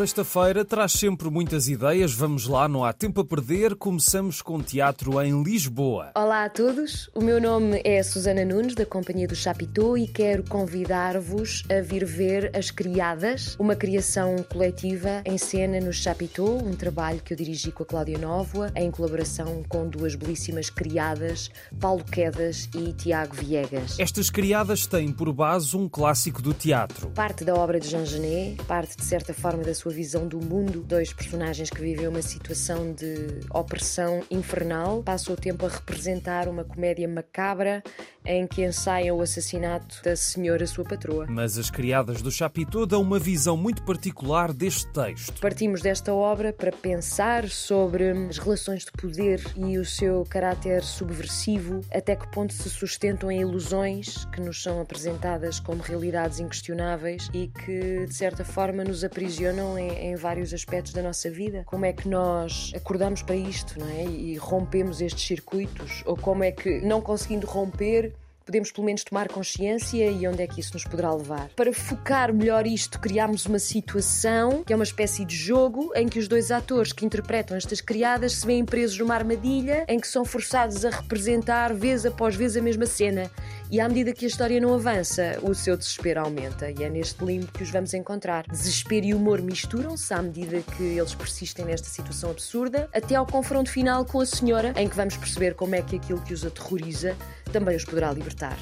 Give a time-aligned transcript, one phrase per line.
[0.00, 2.14] sexta-feira traz sempre muitas ideias.
[2.14, 3.74] Vamos lá, não há tempo a perder.
[3.74, 6.12] Começamos com teatro em Lisboa.
[6.14, 10.42] Olá a todos, o meu nome é Susana Nunes, da Companhia do Chapitão, e quero
[10.44, 17.20] convidar-vos a vir ver As Criadas, uma criação coletiva em cena no Chapitão, um trabalho
[17.20, 22.70] que eu dirigi com a Cláudia Nóvoa, em colaboração com duas belíssimas criadas, Paulo Quedas
[22.74, 23.98] e Tiago Viegas.
[23.98, 27.10] Estas criadas têm por base um clássico do teatro.
[27.10, 30.82] Parte da obra de Jean Genet, parte de certa forma da sua visão do mundo.
[30.82, 36.64] Dois personagens que vivem uma situação de opressão infernal passam o tempo a representar uma
[36.64, 37.82] comédia macabra
[38.24, 41.26] em que ensaiam o assassinato da senhora, sua patroa.
[41.28, 45.40] Mas as criadas do Chapitão dão uma visão muito particular deste texto.
[45.40, 51.80] Partimos desta obra para pensar sobre as relações de poder e o seu caráter subversivo,
[51.90, 57.48] até que ponto se sustentam em ilusões que nos são apresentadas como realidades inquestionáveis e
[57.48, 61.62] que, de certa forma, nos aprisionam em, em vários aspectos da nossa vida.
[61.66, 64.04] Como é que nós acordamos para isto, não é?
[64.04, 66.02] E rompemos estes circuitos?
[66.06, 68.12] Ou como é que, não conseguindo romper,
[68.50, 71.50] podemos pelo menos tomar consciência e onde é que isso nos poderá levar.
[71.54, 76.18] Para focar melhor isto, criámos uma situação que é uma espécie de jogo em que
[76.18, 80.24] os dois atores que interpretam estas criadas se veem presos numa armadilha em que são
[80.24, 83.30] forçados a representar vez após vez a mesma cena.
[83.70, 87.24] E à medida que a história não avança, o seu desespero aumenta e é neste
[87.24, 88.44] limbo que os vamos encontrar.
[88.50, 93.70] Desespero e humor misturam-se à medida que eles persistem nesta situação absurda, até ao confronto
[93.70, 97.16] final com a senhora, em que vamos perceber como é que aquilo que os aterroriza
[97.50, 98.56] também os poderá libertar.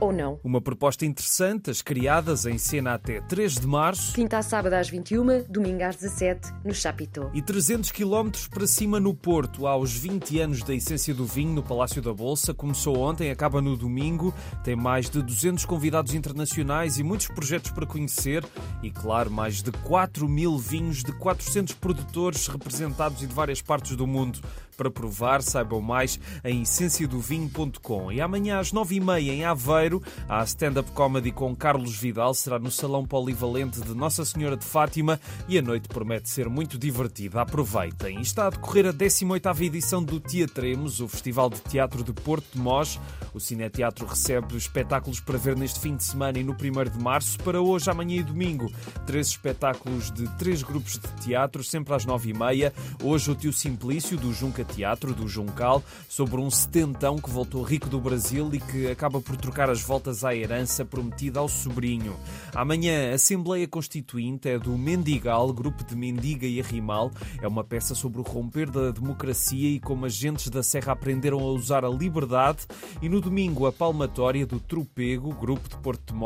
[0.00, 0.38] Ou não.
[0.44, 4.14] Uma proposta interessante, as criadas em cena até 3 de março.
[4.14, 7.30] Quinta a sábado às 21, domingo às 17, no Chapitão.
[7.34, 11.64] E 300 km para cima no Porto, aos 20 anos da essência do vinho no
[11.64, 12.54] Palácio da Bolsa.
[12.54, 14.32] Começou ontem, acaba no domingo.
[14.62, 18.44] Tem mais de 200 convidados internacionais e muitos projetos para conhecer.
[18.82, 23.96] E, claro, mais de 4 mil vinhos de 400 produtores representados e de várias partes
[23.96, 24.38] do mundo.
[24.78, 28.12] Para provar, saibam mais em essenciadovinho.com.
[28.12, 32.32] E amanhã às 9h30 em Aveiro, há stand-up comedy com Carlos Vidal.
[32.32, 35.18] Será no Salão Polivalente de Nossa Senhora de Fátima
[35.48, 37.40] e a noite promete ser muito divertida.
[37.40, 38.18] Aproveitem.
[38.18, 42.46] E está a decorrer a 18ª edição do Teatremos, o Festival de Teatro de Porto
[42.52, 43.00] de Mós.
[43.34, 46.56] O Cineteatro recebe espetáculos para ver neste fim de semana e no 1
[46.96, 47.36] de março.
[47.40, 48.70] Para hoje, amanhã e domingo,
[49.04, 52.72] três espetáculos de três grupos de teatro, sempre às 9h30.
[53.02, 57.88] Hoje o Tio Simplício, do Junca Teatro do Juncal sobre um setentão que voltou rico
[57.88, 62.14] do Brasil e que acaba por trocar as voltas à herança prometida ao sobrinho.
[62.54, 67.10] Amanhã, a Assembleia Constituinte é do Mendigal, grupo de Mendiga e Arrimal.
[67.40, 71.50] É uma peça sobre o romper da democracia e como agentes da Serra aprenderam a
[71.52, 72.66] usar a liberdade.
[73.02, 76.18] E no domingo, a palmatória do Tropego, grupo de Porto de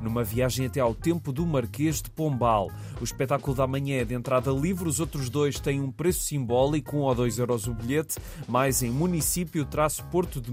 [0.00, 2.70] numa viagem até ao tempo do Marquês de Pombal.
[3.00, 6.96] O espetáculo da manhã é de entrada livre, os outros dois têm um preço simbólico,
[6.96, 8.16] um ou dois euros o bilhete,
[8.46, 10.52] mais em município-porto de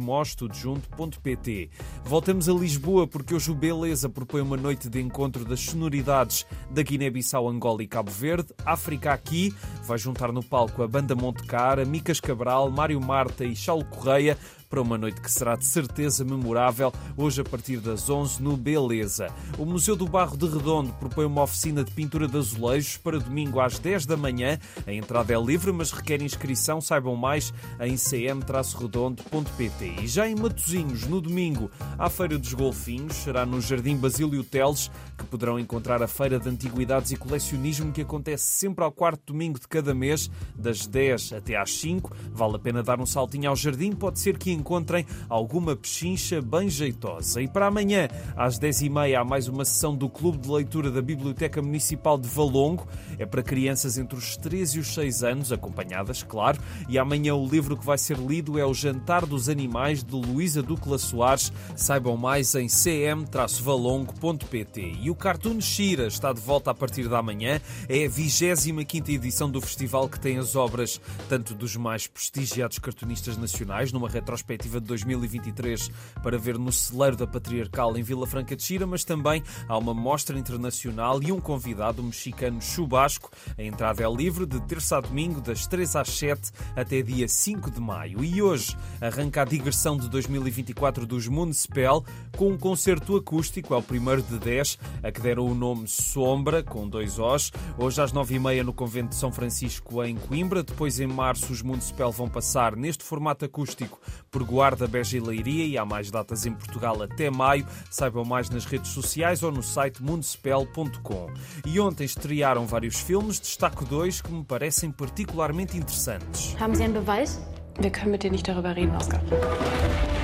[0.54, 1.70] junto.pt.
[2.04, 6.82] Voltamos a Lisboa porque hoje o Beleza propõe uma noite de encontro das sonoridades da
[6.82, 8.54] Guiné-Bissau, Angola e Cabo Verde.
[8.66, 9.54] África aqui
[9.84, 14.38] vai juntar no palco a Banda Monte Cara, Micas Cabral, Mário Marta e Charles Correia
[14.70, 19.28] para uma noite que será de certeza memorável, hoje a partir das 11 no Beleza.
[19.58, 23.60] O Museu do Barro de Redondo propõe uma oficina de pintura de azulejos para domingo
[23.60, 24.60] às 10 da manhã.
[24.86, 26.80] A entrada é livre, mas requer inscrição.
[26.82, 29.86] Saibam mais em cm-redondo.pt.
[30.02, 34.92] E já em Matozinhos, no domingo, a Feira dos Golfinhos será no Jardim Basílio Teles,
[35.18, 39.60] que poderão encontrar a Feira de Antiguidades e Colecionismo que acontece sempre ao quarto domingo
[39.60, 42.16] de cada mês, das 10 até às 5.
[42.32, 46.68] Vale a pena dar um saltinho ao jardim, pode ser que encontrem alguma pechincha bem
[46.70, 47.42] jeitosa.
[47.42, 51.62] E para amanhã, às 10h30, há mais uma sessão do Clube de Leitura da Biblioteca
[51.62, 52.88] Municipal de Valongo.
[53.20, 56.58] É para crianças entre os 3 e os 6 anos, acompanhadas, claro.
[56.88, 60.64] E amanhã o livro que vai ser lido é O Jantar dos Animais, de Luísa
[60.64, 61.52] Ducla Soares.
[61.76, 64.94] Saibam mais em cm-valongo.pt.
[65.02, 67.60] E o Cartoon Shira está de volta a partir da manhã.
[67.90, 73.36] É a 25 edição do festival que tem as obras tanto dos mais prestigiados cartunistas
[73.38, 75.90] nacionais, numa retrospectiva perspectiva de 2023
[76.22, 79.94] para ver no celeiro da Patriarcal em Vila Franca de Xira, mas também há uma
[79.94, 83.32] mostra internacional e um convidado, mexicano Chubasco.
[83.58, 87.72] A entrada é livre de terça a domingo, das 3 às 7 até dia 5
[87.72, 88.24] de maio.
[88.24, 92.06] E hoje arranca a digressão de 2024 dos Municipal
[92.38, 96.62] com um concerto acústico, é o primeiro de 10, a que deram o nome Sombra,
[96.62, 97.52] com dois Os.
[97.78, 100.62] Hoje às 9h30 no Convento de São Francisco em Coimbra.
[100.62, 104.00] Depois em março os Municipal vão passar neste formato acústico
[104.36, 107.66] Pregoar da Beja e Leiria e há mais datas em Portugal até maio.
[107.90, 111.30] Saibam mais nas redes sociais ou no site mundspell.com.
[111.66, 116.54] E ontem estrearam vários filmes, destaco dois que me parecem particularmente interessantes.
[116.92, 117.40] Beweis?
[117.80, 119.22] Wir können mit dir nicht darüber reden, Oscar.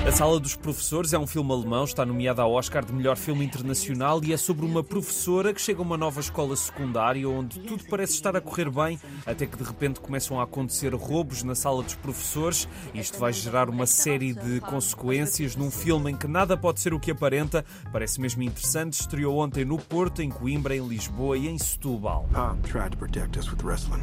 [0.04, 3.44] A Sala dos Professores é um filme alemão, está nomeado ao Oscar de melhor filme
[3.44, 7.84] internacional e é sobre uma professora que chega a uma nova escola secundária onde tudo
[7.88, 11.84] parece estar a correr bem, até que de repente começam a acontecer roubos na sala
[11.84, 12.66] dos professores.
[12.92, 16.98] Isto vai gerar uma série de consequências num filme em que nada pode ser o
[16.98, 17.64] que aparenta.
[17.92, 18.94] Parece mesmo interessante.
[18.94, 22.28] Estreou ontem no Porto, em Coimbra, em Lisboa e em Setúbal.
[22.32, 24.02] Pop tried to protect us with wrestling.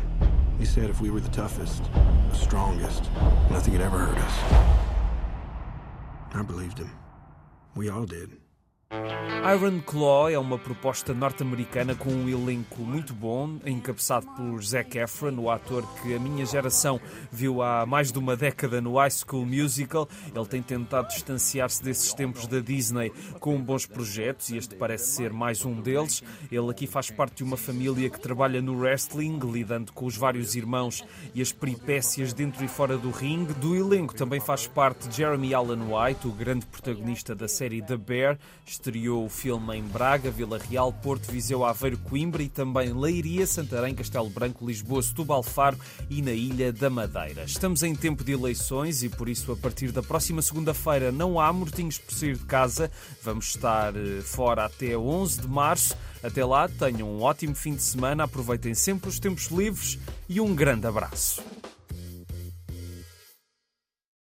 [0.59, 3.09] He said if we were the toughest, the strongest,
[3.49, 4.75] nothing could ever hurt us.
[6.33, 6.91] I believed him.
[7.75, 8.29] We all did.
[8.91, 15.35] Iron Claw é uma proposta norte-americana com um elenco muito bom, encabeçado por Zac Efron,
[15.37, 16.99] o ator que a minha geração
[17.31, 20.09] viu há mais de uma década no High School Musical.
[20.35, 25.31] Ele tem tentado distanciar-se desses tempos da Disney com bons projetos e este parece ser
[25.31, 26.23] mais um deles.
[26.51, 30.55] Ele aqui faz parte de uma família que trabalha no wrestling, lidando com os vários
[30.55, 31.03] irmãos
[31.35, 33.53] e as peripécias dentro e fora do ringue.
[33.53, 38.39] Do elenco também faz parte Jeremy Allen White, o grande protagonista da série The Bear
[38.79, 43.93] estreou o filme em Braga, Vila Real, Porto, Viseu, Aveiro, Coimbra e também Leiria, Santarém,
[43.93, 45.77] Castelo Branco, Lisboa, Setúbal, Faro
[46.09, 47.43] e na Ilha da Madeira.
[47.43, 51.51] Estamos em tempo de eleições e por isso a partir da próxima segunda-feira não há
[51.51, 52.89] mortinhos por sair de casa.
[53.21, 55.95] Vamos estar eh, fora até 11 de março.
[56.23, 60.55] Até lá, tenham um ótimo fim de semana, aproveitem sempre os tempos livres e um
[60.55, 61.41] grande abraço.